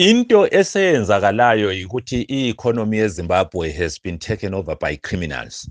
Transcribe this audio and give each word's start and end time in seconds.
into 0.00 0.46
eseyenzakalayo 0.50 1.72
yikuthi 1.72 2.22
i-economy 2.22 2.98
yezimbabwe 2.98 3.70
has 3.72 4.02
been 4.02 4.18
taken 4.18 4.54
over 4.54 4.76
by 4.76 4.96
criminals. 4.96 5.70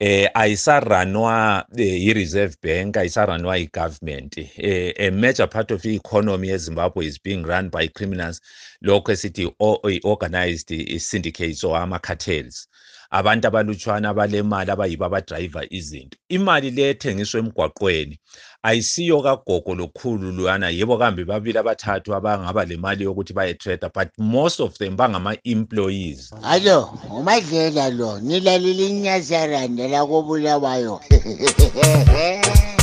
Eh 0.00 0.28
ayisaranwa 0.34 1.64
eh, 1.76 2.02
i-reserve 2.02 2.56
bank 2.62 2.96
ayisaranwa 2.96 3.58
i-government 3.58 4.38
eh, 4.38 4.92
a 4.98 5.10
major 5.10 5.48
part 5.48 5.70
of 5.70 5.84
i-economy 5.84 6.48
yezimbabwe 6.48 7.06
is 7.06 7.18
being 7.22 7.42
run 7.42 7.70
by 7.70 7.88
criminals. 7.88 8.40
Lokho 8.82 9.12
esithi 9.12 9.50
i-organized 9.84 11.00
syndicates 11.00 11.64
or 11.64 11.76
ama-cartels. 11.78 12.68
Abantu 13.10 13.48
abalutshwana 13.48 14.08
abalemali 14.08 14.70
abayibo 14.70 15.04
abadrayiva 15.04 15.62
izinto. 15.70 16.18
Imali 16.28 16.70
le 16.70 16.90
ethengiswa 16.90 17.40
emgwaqweni 17.40 18.18
ayisiyo 18.62 19.22
kagogo 19.22 19.74
lokhulu 19.74 20.32
luyana. 20.32 20.70
Yebo 20.70 20.98
kambe 20.98 21.24
babili 21.24 21.58
abathathu 21.58 22.14
abangaba 22.14 22.64
lemali 22.64 23.04
yokuthi 23.04 23.32
baye-trader 23.32 23.90
but 23.94 24.08
most 24.18 24.60
of 24.60 24.78
them 24.78 24.96
bangama-employees. 24.96 26.32
Hallo 26.42 26.98
umadlela 27.10 27.90
lo 27.90 28.20
nilalile 28.20 28.88
inyasaranda 28.88 29.88
lakobulawayo. 29.88 31.00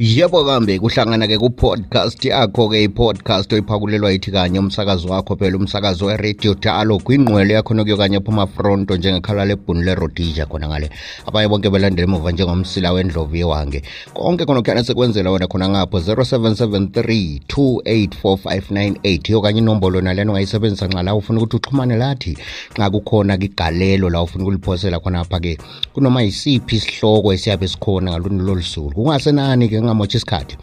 yebo 0.00 0.44
kambe 0.44 0.78
kuhlangana 0.78 1.28
ke 1.28 1.36
ku-podcast 1.36 2.24
yakho 2.24 2.72
ke 2.72 2.88
i-podcast 2.88 3.52
oyiphakulelwa 3.52 4.12
yithi 4.12 4.32
kanye 4.32 4.58
umsakazo 4.58 5.08
wakho 5.08 5.36
phela 5.36 5.56
umsakazo 5.56 6.06
weradio 6.06 6.54
dalo 6.54 6.98
kwingqwelo 6.98 7.52
yakho 7.54 7.74
nokuyo 7.74 7.96
kanye 7.96 8.20
phuma 8.20 8.46
fronto 8.46 8.96
njengekhala 8.96 9.44
lebhuni 9.44 9.84
lerodija 9.84 10.46
khona 10.46 10.68
ngale. 10.68 10.90
Abanye 11.26 11.48
bonke 11.48 11.70
belandela 11.70 12.08
emuva 12.08 12.32
njengomsila 12.32 12.92
wendlovu 12.92 13.36
yewange. 13.36 13.82
Konke 14.14 14.46
khonokhuyana 14.46 14.84
sekwenzela 14.84 15.30
wena 15.30 15.46
khona 15.46 15.68
ngapho 15.68 15.98
0773 15.98 17.40
284 17.48 19.32
yo 19.32 19.40
kanye 19.40 19.58
inombolo 19.58 20.00
nalena 20.00 20.32
ungayisebenzisa 20.32 20.86
nxa 20.86 21.02
la 21.02 21.14
ufuna 21.14 21.40
ukuthi 21.40 21.56
uxhumane 21.56 21.96
lathi 21.96 22.38
nxa 22.72 22.90
kukhona 22.90 23.34
igalelo 23.36 24.10
la 24.10 24.22
ufuna 24.22 24.44
ukuliphosela 24.44 24.96
khonapha-ke. 24.98 25.58
Kunoma 25.92 26.22
yisiphi 26.22 26.76
isihloko 26.76 27.32
esiyabe 27.32 27.68
sikhona 27.68 28.10
ngaluni 28.10 28.42
lolu 28.42 28.62
suku. 28.62 28.94
Kungasenani 28.94 29.68
ke 29.90 29.94
ngingamotshi 29.94 30.16
isikhathi. 30.16 30.56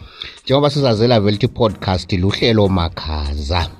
Njengoba 0.44 0.70
sizazela 0.70 1.20
velithi 1.20 1.48
podcast 1.48 2.12
luhlelo 2.12 2.68
makhaza 2.68 3.70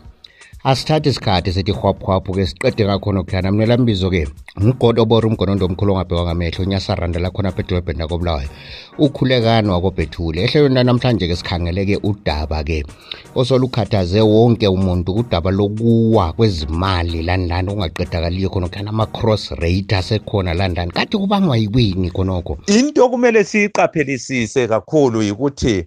asithathe 0.65 1.11
isikhathi 1.11 1.53
sithi 1.53 1.73
hwaphuhwaphu 1.73 2.33
ke 2.35 2.47
siqede 2.47 2.85
ngakhona 2.85 3.21
okuhlana 3.21 3.53
mnela 3.53 3.77
mbizo-ke 3.79 4.27
umgodo 4.61 5.03
obora 5.03 5.29
umgonondo 5.29 5.67
omkhulu 5.67 5.93
ongabhekwa 5.93 6.25
ngamehlo 6.25 6.65
unyasarandela 6.65 7.31
khona 7.31 7.49
apha 7.49 7.63
edolobheni 7.63 7.99
lakobulawayo 7.99 8.49
ukhulekani 8.99 9.69
wakobhethule? 9.71 10.43
Ehlelweni 10.43 10.75
lanamhlanje-ke 10.75 11.37
sikhangele-ke 11.37 11.97
udaba-ke 12.03 12.85
osolukhathaze 13.35 14.21
wonke 14.21 14.67
umuntu 14.69 15.13
udaba 15.13 15.51
lokuwa 15.51 16.33
kwezimali 16.33 17.23
landani 17.23 17.71
okungaqedakaliyo 17.71 18.51
khona 18.51 18.69
kuhlana 18.69 18.91
ama-cross 18.91 19.51
rate 19.63 19.97
asekhona 19.97 20.55
landani 20.55 20.91
kathi 20.91 21.17
kubangwa 21.19 21.57
yikwini 21.57 22.11
khonokho? 22.11 22.59
Into 22.67 23.05
okumele 23.05 23.45
siyiqaphelisise 23.45 24.67
kakhulu 24.69 25.23
yikuthi 25.23 25.87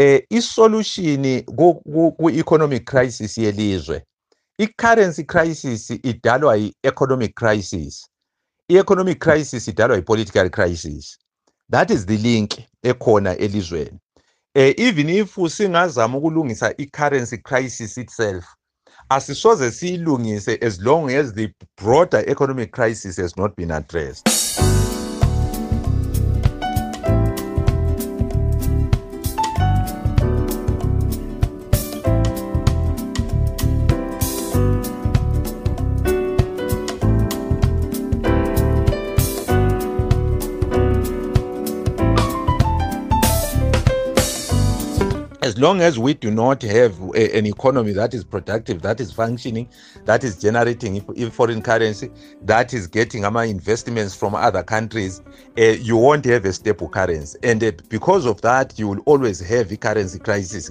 eh 0.00 0.22
isolution 0.30 1.42
ku-economic 2.16 2.84
crisis 2.84 3.38
yelizwe 3.38 4.02
i-currency 4.58 5.24
crisis 5.24 5.90
idalwa 5.90 6.56
yi-economic 6.56 7.34
crisis. 7.34 8.06
I-economic 8.68 9.18
crisis 9.18 9.68
idalwa 9.68 9.96
yi-political 9.96 10.50
crisis. 10.50 11.18
That 11.70 11.90
is 11.90 12.06
the 12.06 12.16
link 12.16 12.54
ekhona 12.82 13.36
elizweni. 13.36 13.98
Eh 14.54 14.74
even 14.78 15.08
if 15.08 15.34
singazama 15.34 16.18
ukulungisa 16.18 16.74
i-currency 16.78 17.38
crisis 17.38 17.98
itself 17.98 18.44
asisoze 19.10 19.70
siyilungise 19.70 20.58
as 20.62 20.80
long 20.80 21.10
as 21.10 21.32
the 21.34 21.52
broader 21.76 22.24
economic 22.26 22.70
crisis 22.72 23.16
has 23.16 23.36
not 23.36 23.56
been 23.56 23.70
addressed. 23.70 24.28
As 45.50 45.58
long 45.58 45.80
as 45.80 45.98
we 45.98 46.14
do 46.14 46.30
not 46.30 46.62
have 46.62 46.96
a, 47.16 47.36
an 47.36 47.44
economy 47.44 47.90
that 47.90 48.14
is 48.14 48.22
productive, 48.22 48.82
that 48.82 49.00
is 49.00 49.10
functioning, 49.10 49.68
that 50.04 50.22
is 50.22 50.40
generating 50.40 51.00
foreign 51.32 51.60
currency, 51.60 52.08
that 52.42 52.72
is 52.72 52.86
getting 52.86 53.24
our 53.24 53.44
investments 53.44 54.14
from 54.14 54.36
other 54.36 54.62
countries, 54.62 55.20
uh, 55.58 55.62
you 55.62 55.96
won't 55.96 56.24
have 56.24 56.44
a 56.44 56.52
stable 56.52 56.88
currency. 56.88 57.36
And 57.42 57.64
uh, 57.64 57.72
because 57.88 58.26
of 58.26 58.40
that, 58.42 58.78
you 58.78 58.86
will 58.86 59.00
always 59.06 59.40
have 59.40 59.72
a 59.72 59.76
currency 59.76 60.20
crisis. 60.20 60.70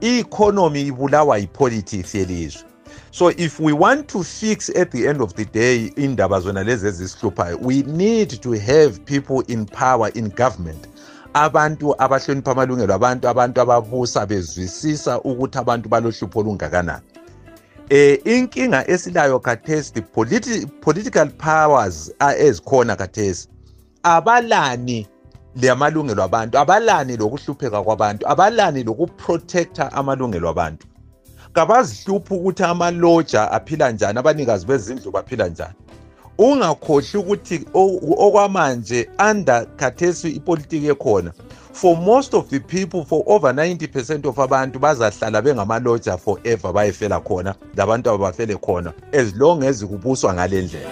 I-economy 0.00 0.90
ibulawa 0.90 1.38
yi-politics 1.40 2.14
yelizwe 2.14 2.64
so 3.10 3.28
if 3.28 3.58
we 3.58 3.72
want 3.72 4.08
to 4.08 4.22
fix 4.22 4.68
at 4.76 4.90
the 4.90 5.06
end 5.06 5.20
of 5.20 5.34
the 5.34 5.44
day 5.46 5.92
indaba 5.96 6.40
zona 6.40 6.64
lezi 6.64 6.86
ezisihluphayo 6.86 7.58
we 7.60 7.82
need 7.82 8.28
to 8.28 8.52
have 8.52 9.04
people 9.04 9.40
in 9.48 9.66
power 9.66 10.10
in 10.14 10.28
government 10.28 10.87
abantu 11.34 11.94
abahlonipha 11.98 12.50
amalungelo 12.52 12.94
abantu 12.94 13.28
abantu 13.28 13.60
ababusa 13.60 14.26
bezwisisa 14.26 15.20
ukuthi 15.20 15.58
abantu 15.58 15.88
balohlupho 15.88 16.40
olungakanani. 16.40 17.04
Eh 17.90 18.20
inkinga 18.24 18.90
esilayo 18.90 19.38
khathesi 19.40 19.92
the 19.94 20.02
politi 20.02 20.66
political 20.80 21.28
powers 21.30 22.12
ezikhona 22.38 22.96
khathesi 22.96 23.48
abalani 24.02 25.06
lamalungelo 25.62 26.22
abantu 26.22 26.58
abalani 26.58 27.16
lokuhlupheka 27.16 27.82
kwabantu 27.82 28.28
abalani 28.28 28.82
lokuprotecta 28.84 29.92
amalungelo 29.92 30.48
abantu. 30.48 30.86
Kabazihluphi 31.52 32.34
ukuthi 32.34 32.62
amaloja 32.62 33.52
aphila 33.52 33.90
njani 33.90 34.18
abanikazi 34.18 34.66
bezindlu 34.66 35.10
baphila 35.10 35.48
njani? 35.48 35.74
Ungakhohlwa 36.38 37.20
ukuthi 37.20 37.66
okwamanje 38.18 39.08
under 39.30 39.66
khathesi 39.76 40.28
ipolitiki 40.30 40.86
ekhona 40.86 41.32
for 41.72 41.96
most 41.96 42.34
of 42.34 42.48
the 42.48 42.60
people 42.60 43.04
for 43.04 43.22
over 43.26 43.52
90 43.52 43.88
percent 43.88 44.26
of 44.26 44.38
abantu 44.38 44.78
bazahlala 44.78 45.42
bengamaloja 45.42 46.16
forever 46.16 46.72
bayefela 46.72 47.20
khona 47.20 47.54
labantu 47.76 48.10
abafele 48.10 48.56
khona 48.56 48.92
as 49.12 49.34
long 49.34 49.64
as 49.64 49.84
kubuswa 49.84 50.34
ngale 50.34 50.62
ndlela 50.62 50.90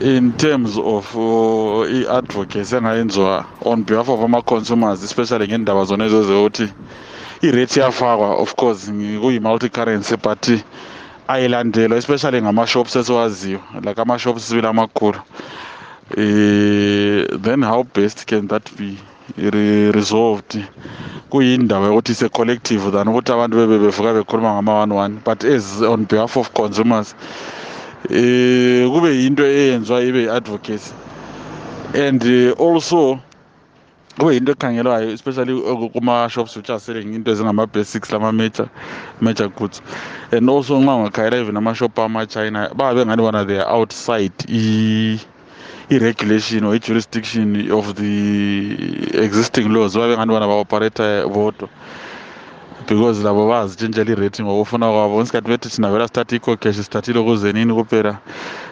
in 0.00 0.32
terms 0.32 0.78
of 0.78 1.16
uh, 1.16 1.86
i-advocacy 1.90 2.76
engayenziwa 2.76 3.44
on 3.64 3.84
behalf 3.84 4.08
of 4.08 4.20
ama-consumers 4.20 5.02
especially 5.02 5.48
ngendaba 5.48 5.84
zona 5.84 6.04
ezo 6.04 6.22
zokuthi 6.22 6.68
irate 7.42 7.80
iyafakwa 7.80 8.36
of 8.36 8.54
course 8.54 8.90
kuyi-multi-currency 9.20 10.16
but 10.16 10.48
ayilandelwa 11.28 11.98
especially 11.98 12.42
ngama-shops 12.42 12.96
esiwaziyo 12.96 13.60
like 13.84 14.00
ama-shops 14.00 14.48
sibili 14.48 14.66
amakhulu. 14.66 15.18
Uh, 16.10 17.38
then 17.38 17.62
how 17.62 17.84
best 17.84 18.26
can 18.26 18.48
that 18.48 18.68
be 18.76 18.98
re 19.38 19.92
resolved? 19.92 20.64
Kuyindaba 21.30 21.86
yokuthi 21.86 22.12
ise-collective 22.12 22.90
than 22.90 23.08
ukuthi 23.08 23.32
abantu 23.32 23.56
bebe 23.56 23.78
bevuka 23.78 24.12
bekhuluma 24.14 24.54
ngama-one 24.54 24.94
one 24.94 25.20
but 25.24 25.44
as 25.44 25.82
on 25.82 26.04
behalf 26.04 26.36
of 26.36 26.52
consumers 26.52 27.14
eh 28.10 28.88
kube 28.90 29.14
yinto 29.22 29.46
eyenziwa 29.46 30.02
ibe 30.02 30.22
yi-advocacy. 30.22 30.92
And 31.94 32.22
uh, 32.24 32.52
also 32.58 33.20
kube 34.20 34.34
yinto 34.34 34.52
ekhangelwayo 34.52 35.10
especially 35.12 35.54
kuma-shops 35.94 36.56
which 36.56 36.70
are 36.70 36.78
selling 36.80 37.14
into 37.14 37.30
ezingama-basics 37.32 38.12
lama-major 38.12 38.68
major 39.20 39.48
goods. 39.48 39.80
And 40.30 40.48
also 40.50 40.78
nxa 40.78 40.94
ungakhayela 40.96 41.40
even 41.40 41.56
ama-shop 41.56 41.98
ama-china 41.98 42.68
baba 42.74 42.94
bengani 43.04 43.22
bona 43.22 43.44
they 43.46 43.58
are 43.58 43.68
outside 43.68 44.32
i-regulation 45.88 46.64
or 46.64 46.74
i-jurisdiction 46.74 47.70
of 47.72 47.94
the 47.96 49.24
existing 49.24 49.72
laws. 49.72 49.94
Babe 49.94 50.10
bengani 50.16 50.28
bona 50.28 50.46
ba-operata 50.46 51.24
bodwa 51.26 51.68
because 52.90 53.22
labo 53.22 53.46
bazitshintshela 53.48 54.10
i-rating 54.10 54.44
ngokufuna 54.44 54.90
kwabo. 54.90 55.16
Ngesikhathi 55.16 55.48
bethi 55.48 55.68
thina 55.68 55.90
vela 55.90 56.08
sithathe 56.08 56.36
i-cocash 56.36 56.76
sithathile 56.82 57.18
ukuze 57.20 57.52
nini 57.52 57.72
kuphela? 57.72 58.18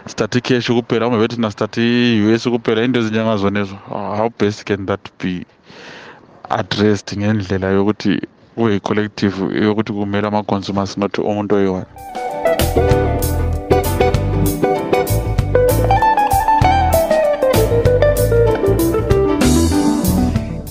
Sithathe 0.07 0.39
i-cash 0.39 0.67
kuphela 0.67 1.07
uma 1.07 1.19
bethi 1.19 1.37
thina 1.37 1.51
sithathe 1.51 1.79
i-u 1.79 2.35
s 2.35 2.45
kuphela 2.49 2.83
into 2.83 2.99
ezinjengazonezo 3.01 3.77
how 3.89 4.29
best 4.39 4.65
can 4.65 4.87
that 4.87 5.01
be 5.23 5.47
addressed 6.51 7.19
ngendlela 7.19 7.71
yokuthi 7.71 8.21
kube 8.57 8.73
yi-collective 8.73 9.37
yokuthi 9.65 9.93
kumele 9.93 10.27
ama-consumers 10.27 10.99
not 10.99 11.19
umuntu 11.19 11.55
oyi-one 11.55 11.87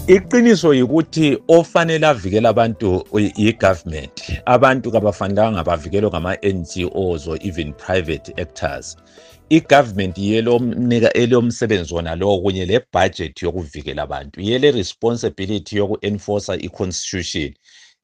iqiniso 0.08 0.74
yikuthi 0.74 1.38
ofanele 1.48 2.08
avikele 2.08 2.48
abantu 2.48 3.04
i-government 3.38 4.22
abantu 4.46 4.92
kabafanelanga 4.92 5.64
bavikelwe 5.64 6.10
ngama-ngos 6.10 7.28
or 7.28 7.38
even 7.42 7.74
private 7.74 8.32
actors. 8.42 8.96
I-government 9.50 10.18
elomsebenzi 10.18 11.94
wona 11.94 12.16
lowo 12.16 12.42
kunye 12.42 12.66
le-budget 12.66 13.42
yokuvikela 13.44 14.04
abantu 14.04 14.42
yele-responsibility 14.42 15.78
yoku-enforcer 15.78 16.58
i-constitution. 16.66 17.54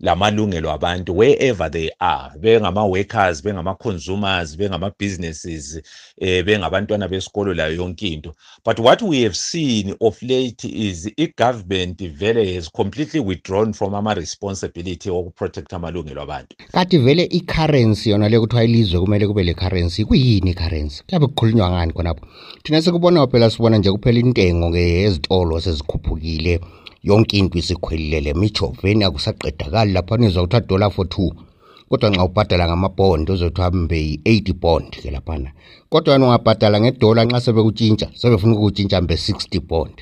Lamalungelo 0.04 0.72
abantu 0.72 1.18
wherever 1.18 1.72
they 1.72 1.90
are 2.00 2.32
bengama-workers 2.40 3.42
bengama-consumers 3.44 4.58
bengama-businesses 4.58 5.82
eh, 6.18 6.46
bengabantwana 6.46 7.08
besikolo 7.08 7.54
layo 7.54 7.76
yonke 7.76 8.08
into. 8.08 8.34
But 8.66 8.80
what 8.80 9.02
we 9.02 9.24
have 9.24 9.36
seen 9.36 9.96
of 10.02 10.22
late 10.22 10.66
is 10.66 11.10
i-government 11.18 12.02
vele 12.02 12.56
has 12.56 12.70
completely 12.70 13.20
withdrawn 13.20 13.74
from 13.74 13.96
ama-responsibility 13.96 15.10
okuprotect 15.10 15.74
amalungelo 15.74 16.22
abantu. 16.22 16.56
Kanti 16.72 16.98
vele 16.98 17.24
i-currency 17.24 18.10
yona 18.10 18.30
le 18.30 18.40
kuthiwa 18.40 18.64
ilizwe 18.64 19.00
kumele 19.00 19.28
kube 19.28 19.44
le 19.44 19.54
currency 19.54 20.06
kuyini 20.06 20.52
i-currency? 20.52 21.04
Kuyabe 21.04 21.28
kukhulunywa 21.28 21.72
ngani 21.72 21.94
khonapho? 21.94 22.26
Thina 22.64 22.82
sikubona 22.82 23.28
phela 23.28 23.50
sibona 23.50 23.78
nje 23.78 23.92
kuphela 23.92 24.20
intengo-ke 24.20 24.80
yezitolo 24.80 25.62
sezikhuphukile. 25.62 26.60
Yonke 27.04 27.38
into 27.38 27.58
isikhwelile 27.58 28.34
mijoveni 28.34 29.04
akusaqedakali 29.04 29.94
lapha 29.94 30.18
nizwa 30.18 30.44
kuthiwa 30.44 30.62
dollar 30.68 30.92
for 30.92 31.10
two. 31.10 31.32
Kodwa 31.90 32.10
nxa 32.10 32.24
ubhadala 32.24 32.68
ngamabond 32.68 33.30
uzothiwa 33.30 33.72
mbe 33.72 33.98
yi-80 33.98 34.54
bond 34.54 34.90
ke 35.02 35.12
laphana. 35.12 35.52
Kodwa 35.90 36.14
yena 36.14 36.26
ungabhadala 36.26 36.82
ngedola 36.82 37.26
nxa 37.26 37.42
sebekutshintsha 37.42 38.10
sebefuna 38.14 38.56
ukutshintsha 38.56 39.02
mbe 39.02 39.16
60 39.16 39.60
bond. 39.60 39.94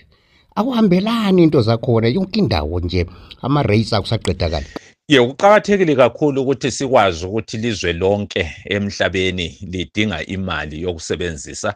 Akuhambelani 0.56 1.44
into 1.44 1.62
zakhona 1.62 2.08
yonke 2.08 2.40
indawo 2.40 2.80
nje 2.80 3.06
ama-rates 3.42 3.94
akusaqedakali. 3.94 4.66
Ye 5.08 5.20
kuqakathekile 5.28 5.96
kakhulu 5.96 6.42
ukuthi 6.42 6.72
sikwazi 6.72 7.26
ukuthi 7.26 7.58
ilizwe 7.58 7.94
lonke 7.94 8.52
emhlabeni 8.66 9.58
lidinga 9.62 10.26
imali 10.26 10.82
yokusebenzisa. 10.82 11.76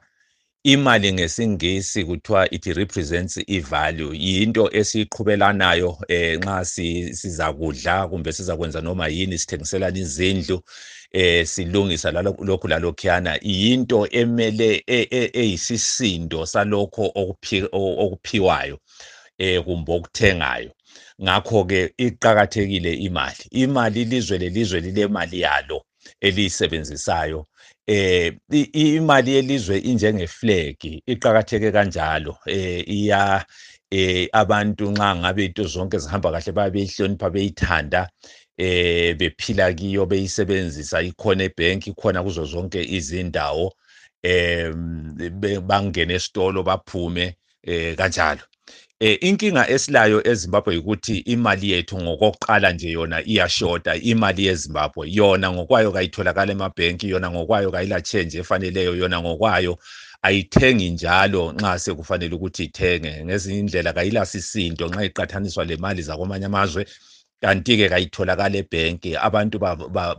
Imali 0.66 1.14
ngesingisi 1.14 2.06
kuthiwa 2.06 2.54
it 2.56 2.66
represents 2.66 3.38
i-value. 3.48 4.14
Yinto 4.18 4.70
esiyiqhubelanayo 4.80 5.98
eh 6.08 6.40
nxa 6.40 6.66
sizakudla 7.20 8.08
kumbe 8.10 8.32
sizakwenza 8.34 8.82
noma 8.82 9.08
yini 9.08 9.38
sithengiselana 9.38 9.98
izindlu 9.98 10.62
eh 11.12 11.46
silungisa 11.48 12.12
lokhu 12.12 12.68
lalokhuyana. 12.68 13.40
Yinto 13.42 14.08
emele 14.12 14.84
eyisisindo 14.88 16.46
salokho 16.46 17.12
okuphiwayo 18.04 18.80
eh 19.38 19.64
kumbe 19.64 19.92
okuthengayo. 19.94 20.72
Ngakho 21.24 21.66
ke 21.66 21.94
iqhakathekile 21.98 22.94
imali 22.94 23.44
imali 23.52 24.02
ilizwe 24.02 24.38
lelizwe 24.38 24.80
lilemali 24.80 25.42
yalo 25.42 25.84
eliyisebenzisayo. 26.22 27.46
Eh 27.88 28.34
imali 28.74 29.32
yelizwe 29.36 29.78
injenge 29.80 30.28
flag 30.28 30.78
iqhakatheke 31.08 31.72
kanjalo. 31.72 32.38
Eh 32.48 32.84
iya 32.88 33.46
eh 33.92 34.28
abantu 34.34 34.92
nxa 34.92 35.16
ngabe 35.16 35.46
into 35.46 35.64
zonke 35.64 35.98
zihamba 36.00 36.32
kahle 36.32 36.52
bayabeyihlonipha 36.52 37.30
beyithanda. 37.30 38.10
Eh 38.58 39.16
bephila 39.18 39.74
kiyo 39.74 40.06
beyisebenzisa. 40.06 41.02
Ikhona 41.02 41.44
ebank 41.44 41.88
ikhona 41.88 42.24
kuzo 42.24 42.46
zonke 42.46 42.84
izindawo. 42.84 43.72
Eh 44.24 44.72
bangena 45.62 46.14
esitolo 46.14 46.64
baphume 46.64 47.36
eh 47.64 47.96
kanjalo. 47.96 48.42
Eh 49.00 49.18
inkinga 49.22 49.70
esilayo 49.70 50.22
eZimbabwe 50.32 50.78
ukuthi 50.78 51.18
imali 51.18 51.72
yethu 51.72 51.98
ngokokuqala 52.02 52.72
nje 52.72 52.92
yona 52.92 53.18
iyashota 53.32 53.96
imali 53.96 54.46
yeZimbabwe. 54.48 55.04
Yona 55.12 55.52
ngokwayo 55.52 55.92
kayitholakala 55.92 56.52
emabhenki 56.52 57.10
yona 57.10 57.32
ngokwayo 57.32 57.72
kayila 57.72 58.02
change 58.02 58.38
efaneleyo 58.38 58.96
yona 58.96 59.22
ngokwayo 59.22 59.78
ayithengi 60.22 60.90
njalo 60.90 61.52
nxa 61.54 61.80
sekufanele 61.80 62.36
ukuthi 62.36 62.64
ithenge. 62.64 63.24
Ngezinye 63.26 63.60
indlela 63.60 63.94
kayila 63.94 64.26
sisindo 64.26 64.88
nxa 64.88 65.04
iqathaniswa 65.06 65.66
lemali 65.66 66.02
zakwamanye 66.02 66.46
amazwe. 66.46 66.86
Kanti-ke 67.46 67.90
kayitholakala 67.90 68.58
ebhenki 68.58 69.12
abantu 69.28 69.60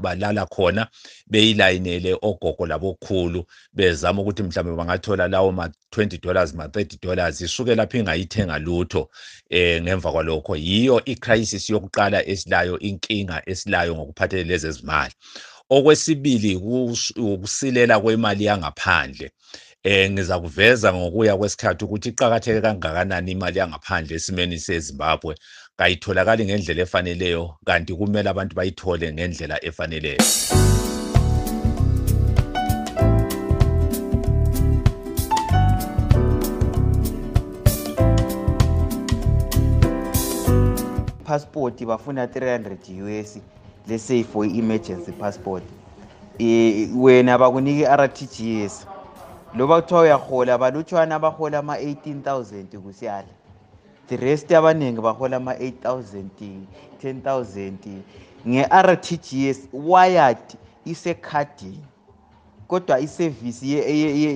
balala 0.05 0.47
khona 0.47 0.83
beyilayinele 1.31 2.13
ogogo 2.23 2.67
labokhulu 2.67 3.41
bezama 3.77 4.23
ukuthi 4.23 4.43
mhlawumbe 4.43 4.77
bangathola 4.81 5.29
lawo 5.29 5.53
ma-20 5.53 6.21
dollars 6.23 6.55
ma-30 6.55 7.03
dollars 7.03 7.41
isuke 7.41 7.75
lapho 7.75 7.99
ingayithenga 7.99 8.59
lutho 8.59 9.11
eh 9.51 9.83
ngemva 9.83 10.13
kwalokho. 10.13 10.57
Yiyo 10.57 11.05
icrisis 11.05 11.71
yokuqala 11.71 12.27
esilayo 12.27 12.79
inkinga 12.79 13.43
esilayo 13.47 13.95
ngokuphathelele 13.97 14.49
lezezimali 14.49 15.15
okwesibili 15.71 16.57
ukusilela 17.17 18.01
kwemali 18.01 18.45
yangaphandle. 18.45 19.31
Eh 19.83 20.11
ngizakuveza 20.11 20.95
ngokuya 20.95 21.37
kwesikhathi 21.37 21.85
ukuthi 21.85 22.09
iqhakatheke 22.09 22.61
kangakanani 22.61 23.33
imali 23.33 23.59
yangaphandle 23.59 24.17
esimeni 24.17 24.59
seZimbabwe. 24.59 25.35
Kayitholakali 25.77 26.45
ngendlela 26.45 26.83
efaneleyo 26.83 27.55
kanti 27.65 27.95
kumele 27.95 28.31
abantu 28.31 28.57
bayithole 28.57 29.13
ngendlela 29.13 29.65
efaneleyo. 29.65 30.23
Passport 41.25 41.85
bafuna 41.85 42.27
300 42.27 43.03
US 43.03 43.39
let's 43.87 44.03
say 44.03 44.23
for 44.23 44.45
emergency 44.45 45.13
passport. 45.13 45.63
Eh 46.39 46.89
wena 46.97 47.39
bakunike 47.39 47.87
RTGS 47.87 48.87
loba 49.55 49.83
kuthiwa 49.83 50.01
uyahola 50.01 50.59
balutshwana 50.59 51.15
abahola 51.15 51.59
ama-18000 51.59 52.79
kusiyala 52.79 53.29
the 54.09 54.17
rest 54.17 54.53
abaningi 54.53 55.01
bahola 55.01 55.37
ama-8000 55.37 56.25
10000 57.05 57.73
nge-rtgs 58.49 59.59
wired 59.73 60.39
isekhadini 60.85 61.81
kodwa 62.69 63.01
isevisi 63.01 63.73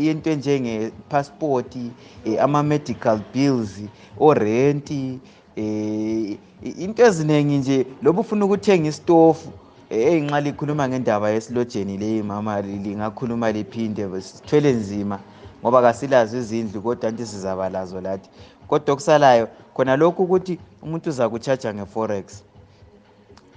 yento 0.07 0.31
enjenge-passport 0.31 1.77
eh, 2.25 2.43
ama-medical 2.43 3.21
bills 3.35 3.81
orenti 4.19 5.19
eh 5.57 6.37
into 6.79 7.03
eziningi 7.07 7.57
nje 7.57 7.87
loba 8.03 8.21
ufuna 8.21 8.45
ukuthenga 8.45 8.89
istofu 8.89 9.49
eyi 9.91 10.21
nxa 10.21 10.41
likhuluma 10.41 10.89
ngendaba 10.89 11.31
yesilojeni 11.31 11.99
leyi 11.99 12.23
mama 12.23 12.61
lingakhuluma 12.61 13.53
liphinde 13.53 14.21
sithwele 14.21 14.73
nzima. 14.73 15.19
Ngoba 15.63 15.83
kasilazo 15.83 16.39
izindlu 16.39 16.83
kodwa 16.83 17.11
nti 17.11 17.27
sizaba 17.27 17.69
lazo 17.69 18.01
lathi. 18.01 18.31
Kodwa 18.69 18.93
okusalayo 18.95 19.49
khona 19.75 19.97
lokhu 19.97 20.23
ukuthi 20.23 20.59
umuntu 20.83 21.11
uza 21.11 21.29
kutshaja 21.29 21.75
nge-forex 21.75 22.43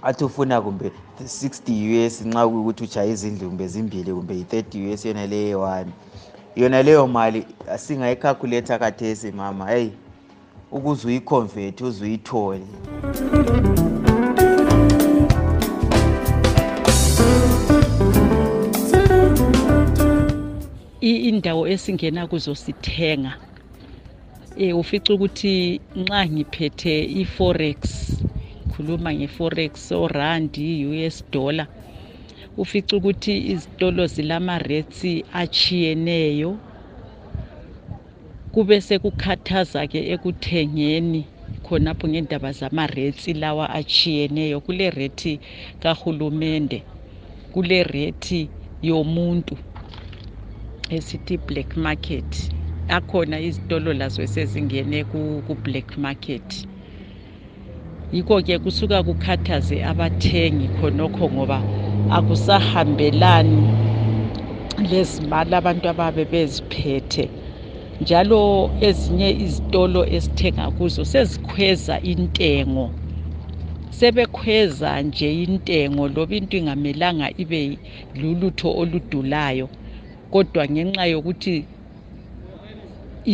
athi 0.02 0.24
ufuna 0.24 0.60
kumbe 0.60 0.92
60 1.22 2.06
us 2.06 2.22
nxa 2.26 2.48
kuyukuthi 2.48 2.84
utshaye 2.84 3.10
izindlu 3.10 3.48
kumbe 3.48 3.68
zimbili 3.68 4.12
kumbe 4.12 4.34
yi-30 4.34 4.94
us 4.94 5.04
yona 5.04 5.26
leyo 5.26 5.60
one 5.60 5.92
yona 6.56 6.82
leyo 6.82 7.06
mali 7.06 7.46
singayikhalkuletha 7.76 8.78
kathesi 8.78 9.32
mama. 9.32 9.70
Heyi 9.70 9.92
ukuze 10.72 11.08
uyiconvert 11.08 11.80
uze 11.80 12.04
uyithole. 12.04 12.64
Indawo 21.10 21.62
esingena 21.68 22.22
kuzo 22.30 22.54
sithenga 22.54 23.32
eh 24.64 24.76
ufica 24.80 25.10
ukuthi 25.14 25.80
nxa 26.00 26.20
ngiphethe 26.32 26.94
i-forex 27.22 27.80
khuluma 28.70 29.10
nge-forex 29.14 29.72
orandi 30.04 30.66
US 30.88 31.16
dollar 31.32 31.68
ufica 32.62 32.92
ukuthi 32.96 33.34
izitolo 33.52 34.02
zilama-rates 34.06 35.02
achiyeneyo 35.42 36.50
kube 38.52 38.76
sekukhathaza 38.80 39.80
ke 39.92 40.00
ekuthengeni 40.14 41.22
khonapho 41.66 42.04
ngendaba 42.08 42.50
zama-rates 42.58 43.24
lawa 43.42 43.70
achiyeneyo 43.78 44.60
kule 44.66 44.90
rate 44.90 45.32
kahulumende 45.82 46.78
kule 47.52 47.82
rate 47.82 48.40
yomuntu. 48.88 49.54
Esithi 50.96 51.36
black 51.48 51.76
market. 51.76 52.30
Akhona 52.96 53.36
izitolo 53.48 53.90
lazo 54.00 54.22
esezingene 54.22 55.04
ku-black 55.46 55.90
market. 55.98 56.48
Yikho-ke 58.12 58.58
kusuka 58.64 58.98
kukhathaze 59.04 59.76
abathengi 59.90 60.68
khonokho 60.76 61.24
ngoba 61.34 61.58
akusahambelani 62.16 63.68
lezimali 64.90 65.54
abantu 65.60 65.86
ababe 65.92 66.24
beziphethe. 66.32 67.26
Njalo 68.00 68.40
ezinye 68.88 69.30
izitolo 69.44 70.00
esithenga 70.16 70.70
kuzo 70.76 71.04
sezikhweza 71.12 71.94
intengo. 72.12 72.86
Sebekhweza 73.90 75.02
nje 75.02 75.28
intengo 75.44 76.08
loba 76.08 76.36
into 76.36 76.56
ingamelanga 76.56 77.28
ibe 77.42 77.60
lulutho 78.14 78.68
oludulayo. 78.80 79.70
Kodwa 80.34 80.64
ngenxa 80.72 81.04
yokuthi 81.14 81.56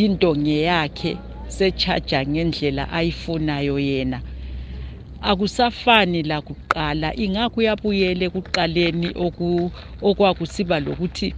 into 0.02 0.30
ngeyakhe 0.42 1.12
sechaja 1.56 2.18
ngendlela 2.32 2.84
ayifunayo 2.98 3.76
yena 3.88 4.18
akusafani 5.30 6.20
lakuqala 6.30 7.08
ingakho 7.24 7.56
uyabuyela 7.60 8.22
ekuqaleni 8.28 9.08
okwakusiba 10.08 10.76
lokuthi 10.86 11.28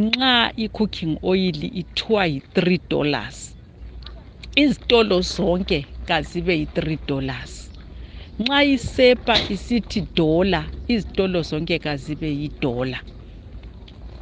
nxa 0.00 0.32
i-cooking 0.64 1.14
oil 1.30 1.58
ithiwa 1.80 2.22
yi-3 2.32 2.58
dollars 2.92 3.36
izitolo 4.62 5.16
zonke 5.34 5.78
kazibe 6.08 6.54
yi-3 6.60 6.98
dollars. 7.08 7.52
Nxa 8.40 8.58
isepa 8.74 9.34
isithi 9.54 10.00
dola 10.16 10.60
izitolo 10.94 11.38
zonke 11.50 11.76
kazibe 11.86 12.28
yidola 12.40 12.98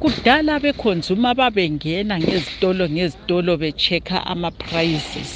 kudala 0.01 0.59
beconsumer 0.59 1.35
babengena 1.39 2.15
ngezitolo 2.19 2.83
ngezitolo 2.89 3.51
be-check-a 3.61 4.19
ama-prices 4.33 5.31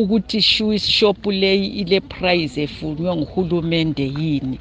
ukuthi 0.00 0.40
shop 0.78 1.26
leyi 1.26 1.66
ile 1.80 2.00
price 2.00 2.56
efunwe 2.62 3.16
nguhulumende 3.16 4.06
yini. 4.18 4.58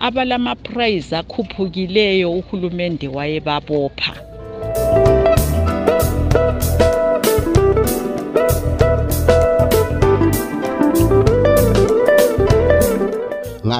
Abalama-price 0.00 1.16
akhuphukileyo 1.16 2.32
uhulumende 2.40 3.08
wayebabopha. 3.08 4.29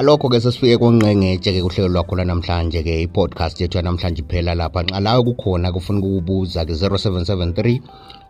Ngalokho-ke 0.01 0.41
sesifike 0.41 0.81
konqengetshe-ke 0.81 1.61
kuhlelo 1.61 1.89
lwakho 1.93 2.17
lwanamhlanje-ke 2.17 2.93
i-podcast 3.05 3.61
yethu 3.61 3.77
yanamhlanje 3.77 4.21
iphela 4.25 4.57
lapha. 4.57 4.81
Nxa 4.81 4.99
lawe 4.99 5.21
kukhona 5.23 5.69
kufuna 5.71 5.99
ukubuza-ke 5.99 6.73
0773 6.73 7.81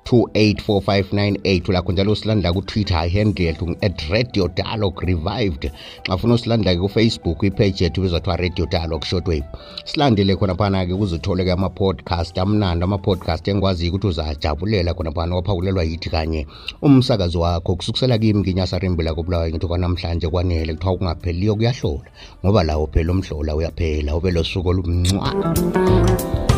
284598 0.06 1.70
ulakho 1.70 1.92
njalo 1.92 2.12
usilandela 2.12 2.54
ku-twitter 2.54 3.08
ihandle 3.08 3.46
yethu 3.46 3.76
at 3.82 4.02
radio 4.10 4.48
dialogue 4.48 5.06
revived. 5.06 5.72
Nxa 6.08 6.18
funa 6.18 6.34
usilandela-ke 6.34 6.82
kufacebook 6.82 7.44
ipage 7.44 7.84
yethu 7.84 8.02
ibizwa 8.02 8.20
kuthiwa 8.20 8.38
radio 8.38 8.66
dialogue 8.66 9.06
shortwave. 9.06 9.46
Silandele 9.86 10.36
khonaphana-ke 10.36 10.96
kuzithole-ke 10.96 11.52
ama-podcast 11.52 12.38
amnandi 12.38 12.84
ama-podcast 12.84 13.48
engikwaziyo 13.48 13.90
ukuthi 13.90 14.08
uzajabulela 14.08 14.94
khonaphana 14.94 15.36
waphakulelwa 15.36 15.84
yithi 15.84 16.10
kanye. 16.10 16.48
Umsakazi 16.82 17.38
wakho 17.38 17.76
kusukusela 17.76 18.18
kimi 18.18 18.40
nginyasarimbila 18.40 19.14
kobulawa 19.14 19.50
ngithi 19.50 19.68
kwanamhlanje 19.68 20.28
kwanele 20.28 20.74
kuthiwa 20.74 20.98
kungapheliyo 20.98 21.56
kuyahlola 21.56 22.12
ngoba 22.46 22.64
lawo 22.64 22.88
phela 22.88 23.12
umhlola 23.12 23.56
uyaphela 23.56 24.16
ube 24.16 24.32
lo 24.32 24.44
suku 24.44 24.70
olumncwa. 24.70 26.51